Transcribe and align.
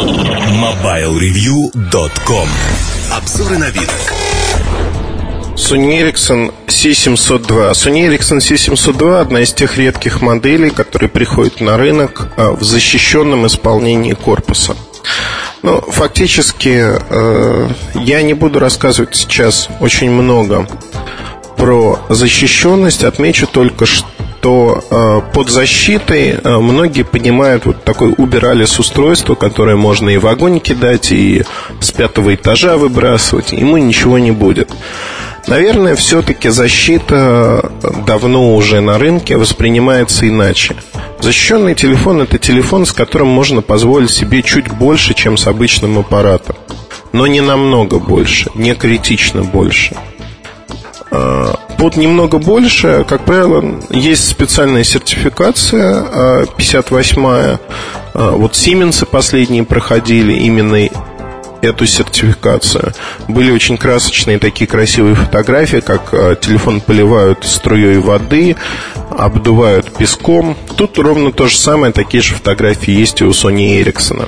MobileReview.com 0.00 2.48
Обзоры 3.12 3.58
на 3.58 3.68
вид. 3.68 3.90
Sony 5.56 6.00
Ericsson 6.00 6.54
C702. 6.66 7.72
Sony 7.72 8.08
Ericsson 8.08 8.38
C702 8.38 9.20
одна 9.20 9.42
из 9.42 9.52
тех 9.52 9.76
редких 9.76 10.22
моделей, 10.22 10.70
которые 10.70 11.10
приходят 11.10 11.60
на 11.60 11.76
рынок 11.76 12.28
а, 12.38 12.52
в 12.52 12.62
защищенном 12.62 13.46
исполнении 13.46 14.14
корпуса. 14.14 14.74
Ну, 15.62 15.82
фактически, 15.82 16.82
э, 16.82 17.68
я 17.96 18.22
не 18.22 18.32
буду 18.32 18.58
рассказывать 18.58 19.14
сейчас 19.14 19.68
очень 19.80 20.10
много 20.10 20.66
про 21.58 21.98
защищенность. 22.08 23.04
Отмечу 23.04 23.46
только, 23.46 23.84
что 23.84 24.08
э, 24.44 25.20
под 25.32 25.50
защитой 25.50 26.30
э, 26.30 26.58
многие 26.58 27.02
понимают 27.02 27.66
вот 27.66 27.84
такое 27.84 28.12
Alice 28.12 28.80
устройство, 28.80 29.34
которое 29.34 29.76
можно 29.76 30.10
и 30.10 30.16
в 30.16 30.26
огонь 30.26 30.60
кидать, 30.60 31.12
и 31.12 31.44
с 31.80 31.90
пятого 31.90 32.34
этажа 32.34 32.76
выбрасывать, 32.76 33.52
ему 33.52 33.76
ничего 33.76 34.18
не 34.18 34.30
будет. 34.30 34.70
Наверное, 35.46 35.96
все-таки 35.96 36.48
защита 36.50 37.72
давно 38.06 38.54
уже 38.54 38.80
на 38.80 38.98
рынке 38.98 39.36
воспринимается 39.36 40.28
иначе. 40.28 40.76
Защищенный 41.18 41.74
телефон– 41.74 42.20
это 42.22 42.38
телефон, 42.38 42.86
с 42.86 42.92
которым 42.92 43.28
можно 43.28 43.62
позволить 43.62 44.10
себе 44.10 44.42
чуть 44.42 44.68
больше, 44.68 45.14
чем 45.14 45.36
с 45.36 45.46
обычным 45.46 45.98
аппаратом. 45.98 46.56
Но 47.12 47.26
не 47.26 47.40
намного 47.40 47.98
больше, 47.98 48.50
не 48.54 48.74
критично 48.74 49.42
больше. 49.42 49.96
А, 51.80 51.82
под 51.82 51.96
немного 51.96 52.38
больше, 52.38 53.04
как 53.08 53.24
правило, 53.24 53.80
есть 53.90 54.28
специальная 54.28 54.84
сертификация 54.84 56.46
58-я. 56.58 57.52
А, 57.52 57.58
а, 58.12 58.30
вот 58.32 58.54
Сименсы 58.54 59.06
последние 59.06 59.64
проходили 59.64 60.34
именно 60.34 60.88
эту 61.62 61.86
сертификацию. 61.86 62.92
Были 63.28 63.50
очень 63.50 63.76
красочные 63.76 64.38
такие 64.38 64.66
красивые 64.66 65.14
фотографии, 65.14 65.80
как 65.80 66.12
э, 66.12 66.36
телефон 66.40 66.80
поливают 66.80 67.44
струей 67.44 67.98
воды, 67.98 68.56
обдувают 69.10 69.92
песком. 69.92 70.56
Тут 70.76 70.98
ровно 70.98 71.32
то 71.32 71.48
же 71.48 71.58
самое, 71.58 71.92
такие 71.92 72.22
же 72.22 72.34
фотографии 72.34 72.92
есть 72.92 73.20
и 73.20 73.24
у 73.24 73.30
Sony 73.30 73.82
Ericsson. 73.82 74.26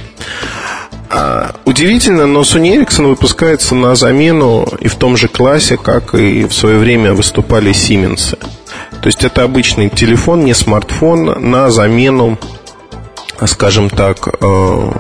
А, 1.15 1.55
удивительно, 1.67 2.27
но 2.27 2.41
Sony 2.41 2.75
Ericsson 2.75 3.09
выпускается 3.09 3.75
на 3.75 3.95
замену 3.95 4.67
и 4.81 4.89
в 4.89 4.95
том 4.95 5.19
же 5.19 5.29
классе, 5.29 5.77
как 5.77 6.15
и 6.15 6.45
в 6.45 6.55
свое 6.55 6.79
время 6.79 7.13
выступали 7.13 7.71
Siemens. 7.71 8.39
То 9.03 9.07
есть 9.07 9.23
это 9.23 9.43
обычный 9.43 9.91
телефон, 9.91 10.47
не 10.47 10.55
смартфон, 10.55 11.51
на 11.51 11.71
замену, 11.71 12.39
скажем 13.45 13.91
так, 13.91 14.27
э, 14.41 14.91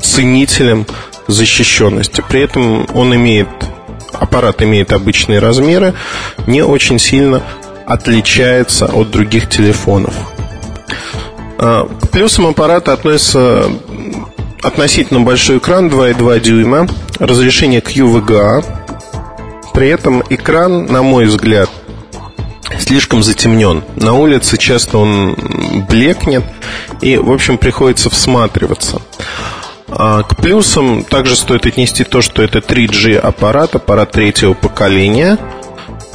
ценителям 0.00 0.86
защищенности. 1.26 2.22
При 2.28 2.42
этом 2.42 2.86
он 2.94 3.16
имеет, 3.16 3.48
аппарат 4.12 4.62
имеет 4.62 4.92
обычные 4.92 5.40
размеры, 5.40 5.94
не 6.46 6.62
очень 6.62 7.00
сильно 7.00 7.42
отличается 7.84 8.86
от 8.86 9.10
других 9.10 9.48
телефонов. 9.48 10.14
А, 11.58 11.88
к 11.88 12.10
плюсам 12.10 12.46
аппарата 12.46 12.92
относится 12.92 13.68
относительно 14.62 15.20
большой 15.20 15.58
экран 15.58 15.88
2,2 15.88 16.40
дюйма, 16.40 16.86
разрешение 17.18 17.80
QVGA. 17.80 18.64
При 19.72 19.88
этом 19.88 20.22
экран, 20.28 20.86
на 20.86 21.02
мой 21.02 21.26
взгляд, 21.26 21.70
слишком 22.78 23.22
затемнен. 23.22 23.84
На 23.96 24.14
улице 24.14 24.56
часто 24.56 24.98
он 24.98 25.36
блекнет, 25.88 26.44
и, 27.00 27.16
в 27.16 27.30
общем, 27.30 27.58
приходится 27.58 28.10
всматриваться. 28.10 29.00
А, 29.88 30.22
к 30.22 30.36
плюсам 30.36 31.02
также 31.04 31.34
стоит 31.36 31.66
отнести 31.66 32.04
то, 32.04 32.20
что 32.20 32.42
это 32.42 32.58
3G 32.58 33.16
аппарат, 33.16 33.74
аппарат 33.74 34.12
третьего 34.12 34.54
поколения. 34.54 35.38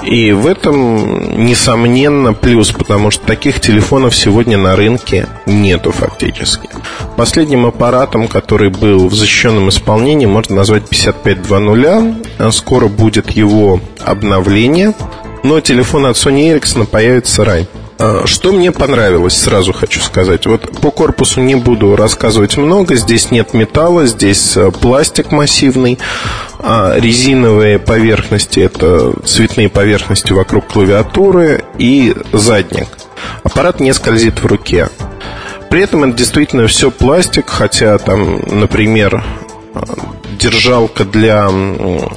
И 0.06 0.32
в 0.32 0.48
этом, 0.48 1.46
несомненно, 1.46 2.34
плюс, 2.34 2.72
потому 2.72 3.10
что 3.10 3.26
таких 3.26 3.60
телефонов 3.62 4.16
сегодня 4.16 4.58
на 4.58 4.76
рынке 4.76 5.28
нету 5.46 5.92
фактически. 5.92 6.70
Последним 7.16 7.66
аппаратом, 7.66 8.28
который 8.28 8.70
был 8.70 9.08
в 9.08 9.14
защищенном 9.14 9.70
исполнении, 9.70 10.26
можно 10.26 10.56
назвать 10.56 10.90
5520. 10.90 12.54
Скоро 12.54 12.88
будет 12.88 13.32
его 13.32 13.80
обновление, 14.04 14.94
но 15.44 15.60
телефон 15.62 16.06
от 16.06 16.16
Sony 16.16 16.54
Ericsson 16.54 16.86
появится 16.86 17.46
ранее. 17.46 17.68
А, 18.06 18.28
что 18.28 18.52
мне 18.52 18.74
понравилось, 18.74 19.38
сразу 19.38 19.72
хочу 19.72 20.02
сказать. 20.02 20.46
Вот 20.46 20.70
по 20.82 20.92
корпусу 20.92 21.40
не 21.40 21.56
буду 21.56 21.96
рассказывать 21.96 22.58
много. 22.58 22.96
Здесь 22.96 23.32
нет 23.32 23.54
металла, 23.54 24.08
здесь 24.08 24.58
э, 24.58 24.72
пластик 24.72 25.32
массивный. 25.32 25.98
А 26.60 26.98
резиновые 27.00 27.80
поверхности– 27.80 28.60
это 28.62 29.14
цветные 29.26 29.70
поверхности 29.70 30.34
вокруг 30.34 30.68
клавиатуры 30.68 31.64
и 31.78 32.14
задник. 32.34 32.90
Аппарат 33.44 33.80
не 33.80 33.94
скользит 33.94 34.44
в 34.44 34.46
руке. 34.48 34.90
При 35.70 35.82
этом 35.82 36.04
это 36.04 36.18
действительно 36.18 36.68
все 36.68 36.92
пластик, 36.92 37.50
хотя 37.50 37.98
там, 38.00 38.42
например, 38.60 39.24
держалка 40.38 41.06
для 41.06 41.50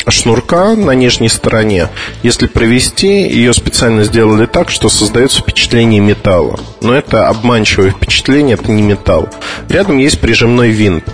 шнурка 0.09 0.75
на 0.75 0.93
нижней 0.93 1.29
стороне. 1.29 1.89
Если 2.23 2.47
провести, 2.47 3.29
ее 3.29 3.53
специально 3.55 4.05
сделали 4.05 4.47
так, 4.47 4.71
что 4.71 4.89
создается 4.89 5.41
впечатление 5.41 6.01
металла. 6.01 6.59
Но 6.81 6.95
это 6.95 7.29
обманчивое 7.29 7.91
впечатление, 7.91 8.55
это 8.55 8.71
не 8.71 8.83
металл. 8.83 9.29
Рядом 9.69 9.99
есть 9.99 10.21
прижимной 10.21 10.71
винт. 10.71 11.05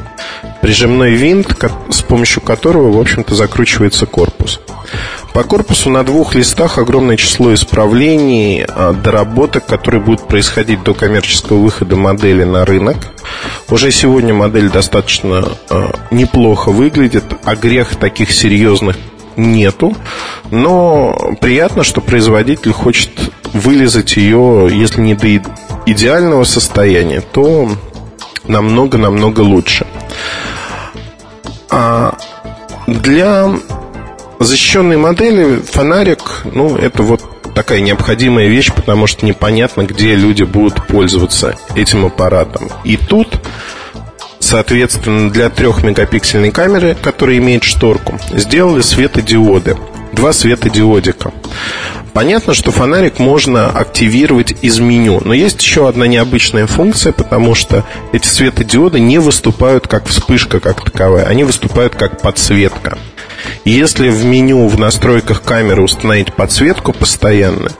Прижимной 0.60 1.14
винт, 1.14 1.56
с 1.90 2.02
помощью 2.02 2.42
которого, 2.42 2.92
в 2.92 3.00
общем-то, 3.00 3.34
закручивается 3.34 4.06
корпус. 4.06 4.60
По 5.32 5.44
корпусу 5.44 5.88
на 5.88 6.04
двух 6.04 6.34
листах 6.34 6.76
огромное 6.76 7.16
число 7.16 7.54
исправлений, 7.54 8.66
а, 8.68 8.92
доработок, 8.92 9.64
которые 9.64 10.02
будут 10.02 10.26
происходить 10.28 10.82
до 10.82 10.92
коммерческого 10.92 11.56
выхода 11.56 11.96
модели 11.96 12.44
на 12.44 12.66
рынок. 12.66 12.96
Уже 13.70 13.90
сегодня 13.92 14.34
модель 14.34 14.68
достаточно 14.68 15.48
а, 15.70 15.94
неплохо 16.10 16.70
выглядит, 16.70 17.24
а 17.44 17.56
грех 17.56 17.96
таких 17.96 18.30
серьезных 18.30 18.96
нету. 19.36 19.96
Но 20.50 21.16
приятно, 21.40 21.82
что 21.82 22.02
производитель 22.02 22.72
хочет 22.72 23.10
вылезать 23.54 24.16
ее, 24.18 24.68
если 24.70 25.00
не 25.00 25.14
до 25.14 25.48
идеального 25.86 26.44
состояния, 26.44 27.22
то 27.22 27.70
намного-намного 28.46 29.40
лучше. 29.40 29.86
А 31.70 32.18
для 32.86 33.50
защищенной 34.44 34.96
модели 34.96 35.60
фонарик, 35.60 36.42
ну, 36.44 36.76
это 36.76 37.02
вот 37.02 37.22
такая 37.54 37.80
необходимая 37.80 38.48
вещь, 38.48 38.72
потому 38.72 39.06
что 39.06 39.26
непонятно, 39.26 39.82
где 39.82 40.14
люди 40.14 40.42
будут 40.42 40.86
пользоваться 40.86 41.56
этим 41.74 42.06
аппаратом. 42.06 42.70
И 42.84 42.96
тут, 42.96 43.28
соответственно, 44.38 45.30
для 45.30 45.50
трехмегапиксельной 45.50 46.50
камеры, 46.50 46.96
которая 47.00 47.38
имеет 47.38 47.64
шторку, 47.64 48.18
сделали 48.32 48.82
светодиоды. 48.82 49.76
Два 50.12 50.32
светодиодика. 50.32 51.32
Понятно, 52.12 52.52
что 52.52 52.70
фонарик 52.70 53.18
можно 53.18 53.70
активировать 53.70 54.54
из 54.60 54.78
меню, 54.78 55.22
но 55.24 55.32
есть 55.32 55.62
еще 55.62 55.88
одна 55.88 56.06
необычная 56.06 56.66
функция, 56.66 57.12
потому 57.12 57.54
что 57.54 57.84
эти 58.12 58.26
светодиоды 58.26 59.00
не 59.00 59.18
выступают 59.18 59.88
как 59.88 60.06
вспышка 60.06 60.60
как 60.60 60.84
таковая, 60.84 61.24
они 61.24 61.44
выступают 61.44 61.94
как 61.94 62.20
подсветка. 62.20 62.98
Если 63.64 64.08
в 64.08 64.24
меню 64.24 64.66
в 64.66 64.78
настройках 64.78 65.42
камеры 65.42 65.82
установить 65.82 66.34
подсветку 66.34 66.92
постоянно, 66.92 67.70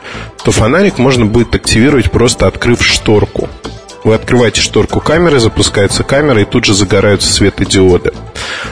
то 0.45 0.53
фонарик 0.53 0.99
можно 0.99 1.27
будет 1.27 1.55
активировать 1.55 2.11
просто 2.11 2.47
открыв 2.47 2.85
шторку. 2.85 3.49
Вы 4.05 4.15
открываете 4.15 4.61
шторку 4.61 5.01
камеры, 5.01 5.39
запускается 5.39 6.03
камера 6.03 6.43
и 6.43 6.45
тут 6.45 6.65
же 6.65 6.75
загораются 6.75 7.33
светодиоды. 7.33 8.13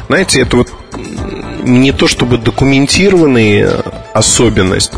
Знаете, 0.08 0.40
это 0.40 0.56
вот 0.56 0.68
не 1.62 1.92
то 1.92 2.08
чтобы 2.08 2.38
документированная 2.38 3.84
особенность, 4.12 4.92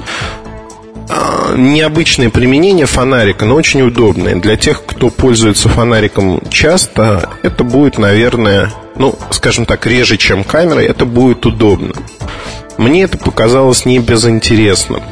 необычное 1.56 2.30
применение 2.30 2.86
фонарика, 2.86 3.44
но 3.44 3.54
очень 3.54 3.82
удобное. 3.82 4.36
Для 4.36 4.56
тех, 4.56 4.84
кто 4.84 5.10
пользуется 5.10 5.68
фонариком 5.68 6.40
часто, 6.50 7.30
это 7.42 7.64
будет, 7.64 7.98
наверное, 7.98 8.72
ну, 8.96 9.18
скажем 9.30 9.66
так, 9.66 9.86
реже, 9.86 10.16
чем 10.16 10.44
камера, 10.44 10.80
это 10.80 11.04
будет 11.04 11.44
удобно. 11.46 11.94
Мне 12.78 13.02
это 13.02 13.18
показалось 13.18 13.84
не 13.84 13.98
безинтересным. 13.98 15.02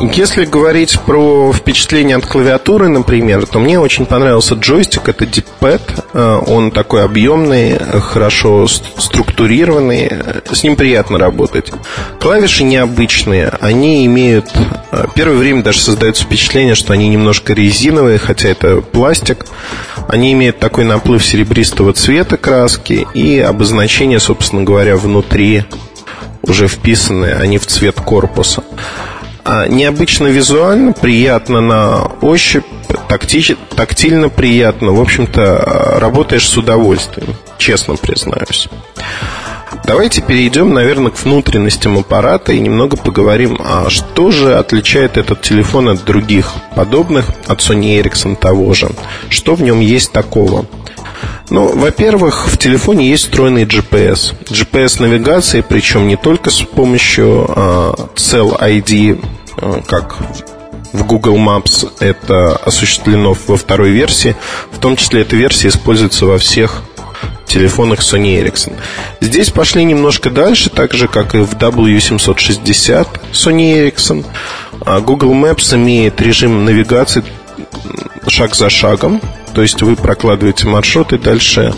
Если 0.00 0.44
говорить 0.44 0.98
про 1.00 1.52
впечатление 1.52 2.16
от 2.16 2.26
клавиатуры, 2.26 2.88
например, 2.88 3.46
то 3.46 3.58
мне 3.58 3.80
очень 3.80 4.06
понравился 4.06 4.54
джойстик, 4.54 5.08
это 5.08 5.24
DeepPad. 5.24 5.80
Э, 6.12 6.40
он 6.46 6.70
такой 6.70 7.04
объемный, 7.04 7.78
хорошо 8.00 8.68
структурированный, 8.68 10.12
с 10.52 10.62
ним 10.62 10.76
приятно 10.76 11.18
работать. 11.18 11.72
Клавиши 12.20 12.62
необычные, 12.62 13.48
они 13.60 14.06
имеют... 14.06 14.46
Э, 14.92 15.06
первое 15.16 15.36
время 15.36 15.64
даже 15.64 15.80
создается 15.80 16.22
впечатление, 16.22 16.76
что 16.76 16.92
они 16.92 17.08
немножко 17.08 17.52
резиновые, 17.52 18.18
хотя 18.18 18.50
это 18.50 18.80
пластик. 18.80 19.46
Они 20.06 20.32
имеют 20.32 20.60
такой 20.60 20.84
наплыв 20.84 21.24
серебристого 21.24 21.92
цвета 21.92 22.36
краски 22.36 23.04
и 23.14 23.40
обозначение, 23.40 24.20
собственно 24.20 24.62
говоря, 24.62 24.96
внутри 24.96 25.64
уже 26.42 26.68
вписанные, 26.68 27.34
они 27.34 27.58
в 27.58 27.66
цвет 27.66 28.00
корпуса. 28.00 28.62
А, 29.50 29.66
необычно 29.66 30.26
визуально, 30.26 30.92
приятно 30.92 31.62
на 31.62 32.02
ощупь, 32.20 32.66
такти, 33.08 33.56
тактильно 33.74 34.28
приятно. 34.28 34.92
В 34.92 35.00
общем-то, 35.00 35.96
работаешь 35.98 36.46
с 36.46 36.54
удовольствием, 36.58 37.34
честно 37.56 37.96
признаюсь. 37.96 38.68
Давайте 39.86 40.20
перейдем, 40.20 40.74
наверное, 40.74 41.10
к 41.10 41.24
внутренностям 41.24 41.96
аппарата 41.96 42.52
и 42.52 42.60
немного 42.60 42.98
поговорим, 42.98 43.58
а 43.64 43.88
что 43.88 44.30
же 44.30 44.54
отличает 44.54 45.16
этот 45.16 45.40
телефон 45.40 45.88
от 45.88 46.04
других 46.04 46.52
подобных, 46.76 47.30
от 47.46 47.60
Sony 47.60 47.98
Ericsson 48.02 48.36
того 48.36 48.74
же. 48.74 48.90
Что 49.30 49.54
в 49.54 49.62
нем 49.62 49.80
есть 49.80 50.12
такого? 50.12 50.66
Ну, 51.48 51.74
во-первых, 51.74 52.48
в 52.48 52.58
телефоне 52.58 53.08
есть 53.08 53.24
встроенный 53.24 53.64
GPS. 53.64 54.34
GPS-навигации, 54.44 55.64
причем 55.66 56.06
не 56.06 56.16
только 56.16 56.50
с 56.50 56.60
помощью 56.60 57.46
э, 57.48 57.92
Cell 58.14 58.60
ID 58.60 59.18
как 59.86 60.16
в 60.92 61.04
Google 61.04 61.36
Maps 61.36 61.90
это 62.00 62.56
осуществлено 62.56 63.36
во 63.46 63.56
второй 63.56 63.90
версии. 63.90 64.36
В 64.70 64.78
том 64.78 64.96
числе 64.96 65.22
эта 65.22 65.36
версия 65.36 65.68
используется 65.68 66.26
во 66.26 66.38
всех 66.38 66.82
телефонах 67.46 68.00
Sony 68.00 68.42
Ericsson. 68.42 68.74
Здесь 69.20 69.50
пошли 69.50 69.84
немножко 69.84 70.30
дальше, 70.30 70.70
так 70.70 70.92
же, 70.94 71.08
как 71.08 71.34
и 71.34 71.38
в 71.38 71.54
W760 71.54 73.06
Sony 73.32 73.90
Ericsson. 73.90 74.24
А 74.84 75.00
Google 75.00 75.32
Maps 75.34 75.74
имеет 75.74 76.20
режим 76.20 76.64
навигации 76.64 77.24
шаг 78.28 78.54
за 78.54 78.70
шагом, 78.70 79.20
то 79.54 79.62
есть 79.62 79.82
вы 79.82 79.96
прокладываете 79.96 80.68
маршрут 80.68 81.12
и 81.12 81.18
дальше 81.18 81.74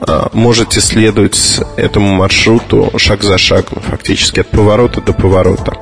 а, 0.00 0.30
можете 0.32 0.80
следовать 0.80 1.60
этому 1.76 2.14
маршруту 2.14 2.92
шаг 2.98 3.22
за 3.22 3.38
шагом, 3.38 3.82
фактически 3.82 4.40
от 4.40 4.48
поворота 4.48 5.00
до 5.00 5.12
поворота. 5.12 5.76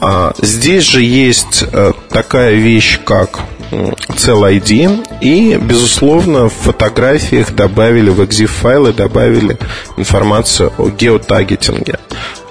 А, 0.00 0.34
здесь 0.40 0.84
же 0.84 1.02
есть 1.02 1.64
э, 1.72 1.92
такая 2.10 2.54
вещь, 2.54 3.00
как 3.04 3.40
Cell 3.70 4.42
ID 4.42 5.18
и, 5.20 5.56
безусловно, 5.60 6.48
в 6.48 6.52
фотографиях 6.52 7.52
добавили, 7.52 8.10
в 8.10 8.20
EXIF 8.20 8.46
файлы 8.46 8.92
добавили 8.92 9.58
информацию 9.96 10.72
о 10.78 10.88
геотагетинге. 10.88 11.98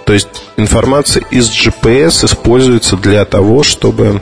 То 0.05 0.13
есть 0.13 0.27
информация 0.57 1.23
из 1.31 1.49
GPS 1.49 2.25
используется 2.25 2.95
для 2.97 3.25
того, 3.25 3.63
чтобы 3.63 4.21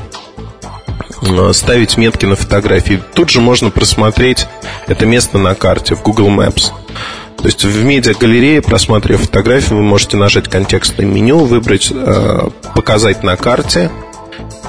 ставить 1.54 1.98
метки 1.98 2.26
на 2.26 2.36
фотографии. 2.36 3.02
Тут 3.14 3.30
же 3.30 3.42
можно 3.42 3.70
просмотреть 3.70 4.48
это 4.88 5.06
место 5.06 5.38
на 5.38 5.56
карте 5.56 5.96
в 5.96 6.04
Google 6.04 6.30
Maps. 6.30 6.72
То 7.38 7.46
есть 7.46 7.64
в 7.64 7.84
медиагалерее, 7.84 8.62
просматривая 8.62 9.18
фотографии, 9.18 9.74
вы 9.74 9.82
можете 9.82 10.18
нажать 10.18 10.50
контекстное 10.50 11.06
меню, 11.06 11.40
выбрать 11.40 11.92
э, 11.92 12.50
«Показать 12.74 13.24
на 13.24 13.36
карте», 13.36 13.92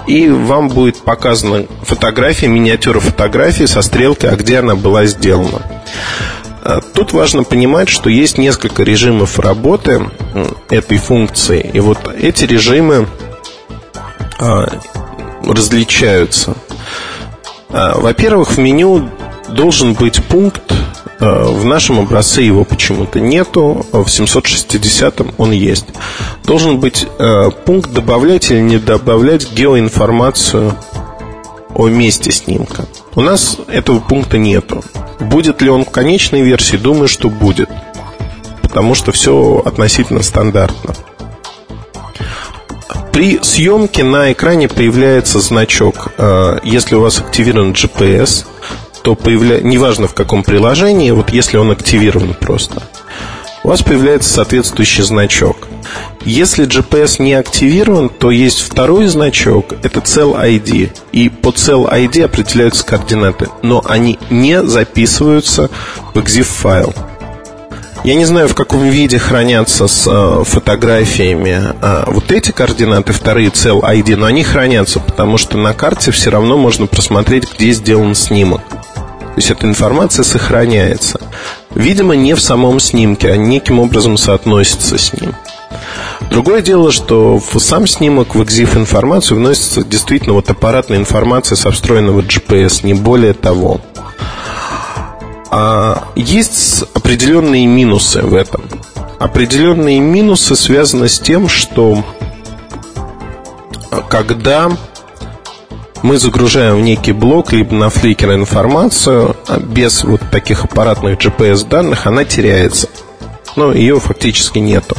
и 0.07 0.29
вам 0.29 0.69
будет 0.69 0.99
показана 0.99 1.67
фотография, 1.83 2.49
миниатюра 2.49 3.01
фотографии 3.01 3.65
со 3.65 3.81
стрелкой, 3.81 4.31
а 4.31 4.37
где 4.37 4.59
она 4.59 4.75
была 4.77 5.07
сделана. 5.07 5.63
Э, 6.63 6.81
тут 6.95 7.13
важно 7.13 7.45
понимать, 7.45 7.89
что 7.89 8.11
есть 8.11 8.39
несколько 8.39 8.83
режимов 8.83 9.39
работы 9.39 10.11
этой 10.69 10.99
функции, 10.99 11.71
и 11.73 11.81
вот 11.81 11.99
эти 12.19 12.45
режимы 12.45 13.07
э, 14.41 14.67
различаются. 15.47 16.55
Э, 17.71 17.93
во-первых, 17.97 18.53
в 18.53 18.59
меню 18.59 19.11
должен 19.49 19.95
быть 19.95 20.23
пункт 20.25 20.73
в 21.25 21.65
нашем 21.65 21.99
образце 22.01 22.43
его 22.43 22.65
почему-то 22.65 23.21
нету, 23.21 23.87
в 23.93 24.09
760 24.09 25.23
он 25.39 25.53
есть. 25.53 25.87
Должен 26.45 26.81
быть 26.81 27.07
э, 27.19 27.51
пункт 27.65 27.93
добавлять 27.93 28.51
или 28.51 28.61
не 28.61 28.79
добавлять 28.79 29.53
геоинформацию 29.53 30.75
о 31.75 31.89
месте 31.89 32.31
снимка. 32.31 32.87
У 33.15 33.21
нас 33.21 33.59
этого 33.69 34.01
пункта 34.01 34.39
нету. 34.39 34.83
Будет 35.21 35.63
ли 35.63 35.71
он 35.71 35.85
в 35.85 35.91
конечной 35.91 36.43
версии? 36.43 36.77
Думаю, 36.77 37.09
что 37.09 37.29
будет. 37.29 37.71
Потому 38.63 38.95
что 38.95 39.13
все 39.13 39.63
относительно 39.65 40.23
стандартно. 40.23 40.95
При 43.13 43.39
съемке 43.43 44.03
на 44.03 44.33
экране 44.33 44.69
появляется 44.69 45.39
значок. 45.39 46.09
Э, 46.19 46.59
если 46.65 46.97
у 46.97 47.01
вас 47.01 47.21
активирован 47.21 47.73
GPS, 47.73 48.45
то 49.05 49.15
появляется, 49.15 49.67
неважно 49.67 50.09
в 50.09 50.15
каком 50.15 50.43
приложении, 50.43 51.11
вот 51.11 51.29
если 51.29 51.59
он 51.59 51.71
активирован 51.71 52.33
просто, 52.33 52.83
у 53.63 53.69
вас 53.69 53.83
появляется 53.83 54.31
соответствующий 54.31 55.05
значок. 55.05 55.69
Если 56.25 56.67
GPS 56.67 57.21
не 57.21 57.35
активирован, 57.35 58.09
то 58.09 58.31
есть 58.31 58.61
второй 58.61 59.07
значок, 59.09 59.75
это 59.83 60.01
Cell 60.01 60.35
ID. 60.43 60.91
И 61.13 61.29
по 61.29 61.49
Cell 61.49 61.87
ID 61.87 62.25
определяются 62.25 62.85
координаты, 62.87 63.49
но 63.61 63.83
они 63.85 64.19
не 64.31 64.65
записываются 64.65 65.69
в 66.15 66.19
EXIF 66.19 66.45
файл. 66.45 66.95
Я 68.05 68.15
не 68.15 68.25
знаю, 68.25 68.49
в 68.49 68.55
каком 68.55 68.89
виде 68.89 69.19
хранятся 69.19 69.87
с 69.87 70.07
э, 70.07 70.45
фотографиями 70.45 71.59
э, 71.81 72.05
вот 72.07 72.33
эти 72.33 72.53
координаты, 72.53 73.13
вторые 73.13 73.49
Cell 73.49 73.83
ID, 73.83 74.17
но 74.17 74.27
они 74.27 74.45
хранятся, 74.45 74.99
потому 74.99 75.37
что 75.37 75.59
на 75.59 75.75
карте 75.75 76.11
все 76.11 76.31
равно 76.31 76.57
можно 76.57 76.87
просмотреть, 76.87 77.49
где 77.55 77.73
сделан 77.73 78.15
снимок. 78.15 78.63
То 79.35 79.39
есть 79.39 79.51
эта 79.51 79.67
информация 79.67 80.23
сохраняется. 80.23 81.21
Видимо, 81.75 82.15
не 82.15 82.35
в 82.35 82.41
самом 82.41 82.79
снимке, 82.79 83.33
а 83.33 83.37
неким 83.37 83.81
образом 83.81 84.17
соотносится 84.17 84.97
с 84.97 85.13
ним. 85.13 85.35
Другое 86.31 86.63
дело, 86.63 86.93
что 86.93 87.39
в 87.39 87.59
сам 87.59 87.89
снимок, 87.89 88.37
в 88.37 88.41
EXIF 88.41 88.79
информацию 88.79 89.39
вносится 89.39 89.83
действительно 89.83 90.35
вот 90.35 90.49
аппаратная 90.51 90.99
информация 90.99 91.57
со 91.57 91.73
встроенного 91.73 92.21
GPS, 92.21 92.87
не 92.87 92.95
более 92.95 93.33
того. 93.33 93.81
А 95.51 96.05
есть 96.15 96.85
определенные 96.95 97.67
минусы 97.67 98.23
в 98.23 98.35
этом. 98.35 98.63
Определенные 99.19 99.99
минусы 99.99 100.55
связаны 100.55 101.09
с 101.09 101.19
тем, 101.19 101.49
что 101.49 102.05
когда 104.09 104.71
мы 106.05 106.19
загружаем 106.19 106.77
в 106.77 106.81
некий 106.83 107.13
блок, 107.13 107.55
либо 107.55 107.75
на 107.75 107.89
фликер 107.89 108.35
информацию, 108.35 109.35
а 109.49 109.59
без 109.59 110.05
вот 110.05 110.21
таких 110.31 110.63
аппаратных 110.63 111.19
GPS 111.19 111.67
данных 111.67 112.07
она 112.07 112.27
теряется. 112.27 112.91
Но 113.57 113.73
ее 113.73 113.99
фактически 113.99 114.59
нету. 114.59 114.99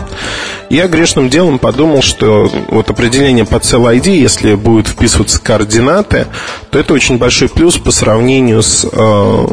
Я 0.71 0.87
грешным 0.87 1.29
делом 1.29 1.59
подумал, 1.59 2.01
что 2.01 2.49
вот 2.69 2.89
определение 2.89 3.45
по 3.45 3.57
Cell 3.57 3.95
ID, 3.95 4.15
если 4.15 4.55
будут 4.55 4.87
вписываться 4.87 5.39
координаты, 5.39 6.25
то 6.71 6.79
это 6.79 6.95
очень 6.95 7.19
большой 7.19 7.49
плюс 7.49 7.77
по 7.77 7.91
сравнению 7.91 8.63
с 8.63 8.83
э, 8.91 9.47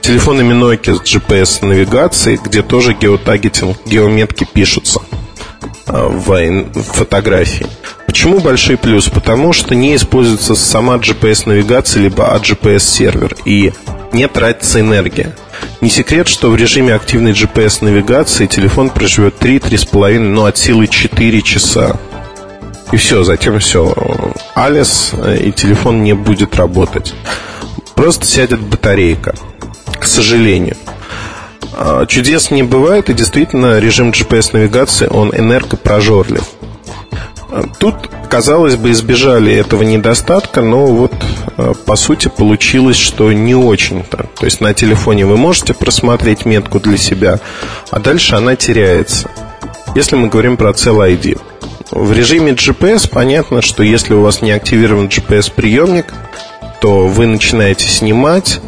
телефонами 0.00 0.54
Nokia 0.54 0.94
с 0.94 1.00
GPS-навигацией, 1.00 2.38
где 2.42 2.62
тоже 2.62 2.94
геотагетинг, 2.94 3.78
геометки 3.84 4.46
пишутся 4.52 5.00
э, 5.88 6.06
в 6.06 6.72
фотографии. 6.92 7.66
Почему 8.14 8.38
большой 8.38 8.76
плюс? 8.76 9.08
Потому 9.08 9.52
что 9.52 9.74
не 9.74 9.96
используется 9.96 10.54
сама 10.54 10.98
GPS-навигация, 10.98 12.00
либо 12.00 12.32
AGPS-сервер, 12.36 13.36
и 13.44 13.72
не 14.12 14.28
тратится 14.28 14.78
энергия. 14.78 15.34
Не 15.80 15.90
секрет, 15.90 16.28
что 16.28 16.50
в 16.50 16.54
режиме 16.54 16.94
активной 16.94 17.32
GPS-навигации 17.32 18.46
телефон 18.46 18.90
проживет 18.90 19.34
3-3,5, 19.40 20.20
ну 20.20 20.44
от 20.44 20.56
силы 20.56 20.86
4 20.86 21.42
часа. 21.42 21.98
И 22.92 22.96
все, 22.98 23.24
затем 23.24 23.58
все. 23.58 23.92
Алис 24.54 25.10
э, 25.14 25.38
и 25.46 25.50
телефон 25.50 26.04
не 26.04 26.12
будет 26.12 26.54
работать. 26.54 27.14
Просто 27.96 28.26
сядет 28.26 28.60
батарейка. 28.60 29.34
К 29.98 30.06
сожалению. 30.06 30.76
А, 31.72 32.06
чудес 32.06 32.52
не 32.52 32.62
бывает, 32.62 33.10
и 33.10 33.12
действительно 33.12 33.80
режим 33.80 34.10
GPS-навигации, 34.10 35.08
он 35.10 35.34
энергопрожорлив. 35.34 36.44
Тут, 37.78 37.94
казалось 38.28 38.76
бы, 38.76 38.90
избежали 38.90 39.54
этого 39.54 39.82
недостатка, 39.82 40.60
но 40.60 40.86
вот 40.86 41.12
э, 41.56 41.74
по 41.86 41.94
сути 41.94 42.28
получилось, 42.28 42.96
что 42.96 43.32
не 43.32 43.54
очень-то. 43.54 44.26
То 44.38 44.44
есть 44.44 44.60
на 44.60 44.74
телефоне 44.74 45.26
вы 45.26 45.36
можете 45.36 45.72
просмотреть 45.72 46.44
метку 46.44 46.80
для 46.80 46.96
себя, 46.96 47.38
а 47.90 48.00
дальше 48.00 48.34
она 48.34 48.56
теряется. 48.56 49.30
Если 49.94 50.16
мы 50.16 50.28
говорим 50.28 50.56
про 50.56 50.70
Cell 50.70 50.98
ID. 50.98 51.40
В 51.90 52.12
режиме 52.12 52.52
GPS 52.52 53.08
понятно, 53.08 53.62
что 53.62 53.84
если 53.84 54.14
у 54.14 54.22
вас 54.22 54.42
не 54.42 54.50
активирован 54.50 55.06
GPS-приемник, 55.06 56.12
то 56.80 57.06
вы 57.06 57.26
начинаете 57.26 57.86
снимать, 57.86 58.60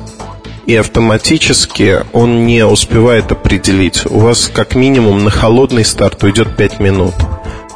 и 0.66 0.76
автоматически 0.76 2.05
он 2.12 2.47
не 2.47 2.64
успевает 2.64 3.33
определить. 3.33 4.07
У 4.07 4.19
вас 4.19 4.50
как 4.52 4.75
минимум 4.76 5.25
на 5.25 5.31
холодный 5.31 5.85
старт 5.85 6.23
уйдет 6.23 6.57
5 6.57 6.78
минут. 6.78 7.14